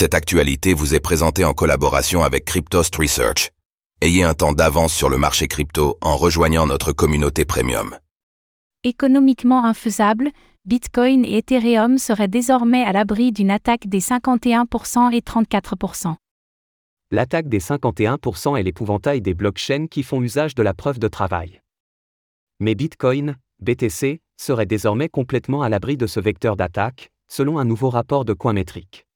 [0.00, 3.50] Cette actualité vous est présentée en collaboration avec Cryptost Research.
[4.00, 7.98] Ayez un temps d'avance sur le marché crypto en rejoignant notre communauté premium.
[8.84, 10.30] Économiquement infaisable,
[10.66, 16.14] Bitcoin et Ethereum seraient désormais à l'abri d'une attaque des 51% et 34%.
[17.10, 21.60] L'attaque des 51% est l'épouvantail des blockchains qui font usage de la preuve de travail.
[22.60, 27.90] Mais Bitcoin, BTC, serait désormais complètement à l'abri de ce vecteur d'attaque, selon un nouveau
[27.90, 29.07] rapport de Coinmetric.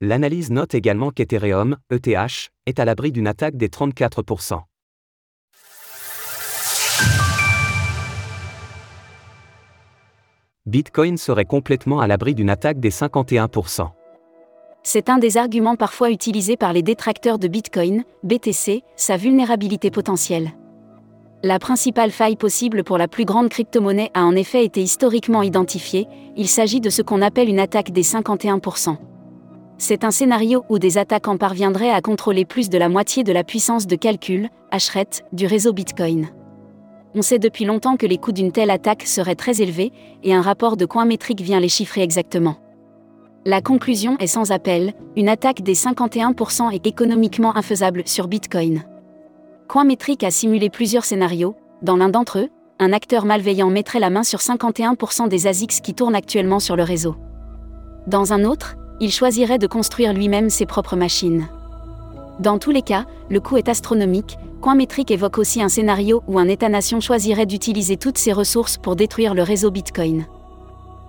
[0.00, 4.60] L'analyse note également qu'Ethereum, ETH, est à l'abri d'une attaque des 34%.
[10.66, 13.88] Bitcoin serait complètement à l'abri d'une attaque des 51%.
[14.84, 20.52] C'est un des arguments parfois utilisés par les détracteurs de Bitcoin, BTC, sa vulnérabilité potentielle.
[21.42, 26.06] La principale faille possible pour la plus grande crypto-monnaie a en effet été historiquement identifiée,
[26.36, 28.96] il s'agit de ce qu'on appelle une attaque des 51%.
[29.80, 33.44] C'est un scénario où des attaquants parviendraient à contrôler plus de la moitié de la
[33.44, 34.90] puissance de calcul, hash
[35.32, 36.28] du réseau Bitcoin.
[37.14, 39.92] On sait depuis longtemps que les coûts d'une telle attaque seraient très élevés,
[40.24, 42.56] et un rapport de Coinmetric vient les chiffrer exactement.
[43.46, 48.82] La conclusion est sans appel, une attaque des 51% est économiquement infaisable sur Bitcoin.
[49.68, 52.48] Coinmetric a simulé plusieurs scénarios, dans l'un d'entre eux,
[52.80, 56.82] un acteur malveillant mettrait la main sur 51% des ASICs qui tournent actuellement sur le
[56.82, 57.14] réseau.
[58.06, 61.48] Dans un autre, il choisirait de construire lui-même ses propres machines.
[62.40, 64.38] Dans tous les cas, le coût est astronomique.
[64.60, 69.34] Coinmetric évoque aussi un scénario où un État-nation choisirait d'utiliser toutes ses ressources pour détruire
[69.34, 70.26] le réseau Bitcoin.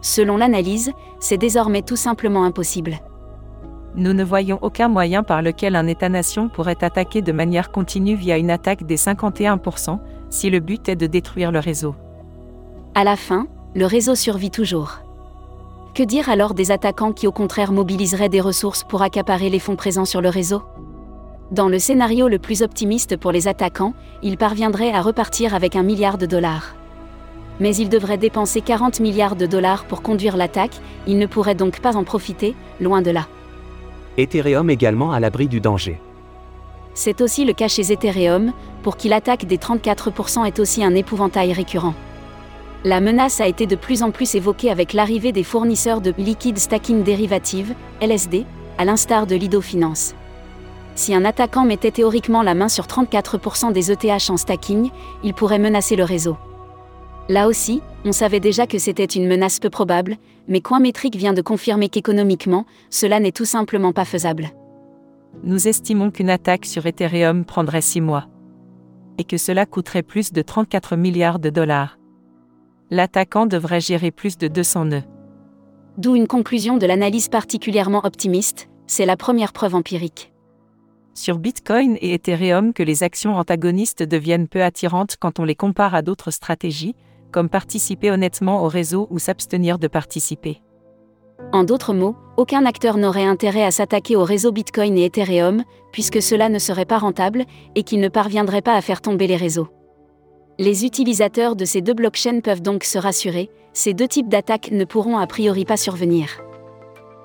[0.02, 3.00] Selon l'analyse, c'est désormais tout simplement impossible.
[3.96, 8.38] Nous ne voyons aucun moyen par lequel un État-nation pourrait attaquer de manière continue via
[8.38, 11.96] une attaque des 51%, si le but est de détruire le réseau.
[12.96, 15.00] À la fin, le réseau survit toujours.
[16.00, 19.76] Que dire alors des attaquants qui au contraire mobiliseraient des ressources pour accaparer les fonds
[19.76, 20.62] présents sur le réseau?
[21.52, 25.84] Dans le scénario le plus optimiste pour les attaquants, ils parviendraient à repartir avec un
[25.84, 26.74] milliard de dollars.
[27.60, 31.82] Mais ils devraient dépenser 40 milliards de dollars pour conduire l'attaque, ils ne pourraient donc
[31.82, 33.28] pas en profiter, loin de là.
[34.18, 36.00] Ethereum également à l'abri du danger.
[36.94, 38.54] C'est aussi le cas chez Ethereum,
[38.84, 41.94] pour qui l'attaque des 34% est aussi un épouvantail récurrent.
[42.86, 46.58] La menace a été de plus en plus évoquée avec l'arrivée des fournisseurs de Liquid
[46.58, 48.46] Stacking Derivative, LSD,
[48.78, 50.16] à l'instar de Lido Finance.
[50.96, 54.92] Si un attaquant mettait théoriquement la main sur 34% des ETH en stacking,
[55.24, 56.38] il pourrait menacer le réseau.
[57.28, 60.16] Là aussi, on savait déjà que c'était une menace peu probable,
[60.48, 64.52] mais Coinmetric vient de confirmer qu'économiquement, cela n'est tout simplement pas faisable.
[65.44, 68.28] Nous estimons qu'une attaque sur Ethereum prendrait 6 mois.
[69.18, 71.99] Et que cela coûterait plus de 34 milliards de dollars
[72.92, 75.04] l'attaquant devrait gérer plus de 200 nœuds.
[75.98, 80.32] D'où une conclusion de l'analyse particulièrement optimiste, c'est la première preuve empirique.
[81.14, 85.94] Sur Bitcoin et Ethereum que les actions antagonistes deviennent peu attirantes quand on les compare
[85.94, 86.96] à d'autres stratégies,
[87.32, 90.62] comme participer honnêtement au réseau ou s'abstenir de participer.
[91.52, 96.22] En d'autres mots, aucun acteur n'aurait intérêt à s'attaquer au réseau Bitcoin et Ethereum, puisque
[96.22, 97.46] cela ne serait pas rentable,
[97.76, 99.68] et qu'il ne parviendrait pas à faire tomber les réseaux.
[100.60, 104.84] Les utilisateurs de ces deux blockchains peuvent donc se rassurer, ces deux types d'attaques ne
[104.84, 106.42] pourront a priori pas survenir.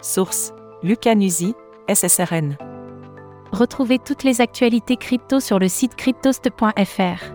[0.00, 0.52] Source
[0.84, 1.16] Lucas
[1.92, 2.56] SSRN.
[3.50, 7.34] Retrouvez toutes les actualités crypto sur le site cryptost.fr.